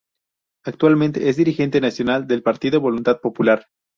[0.65, 3.67] Actualmente es dirigente nacional del partido Voluntad Popular.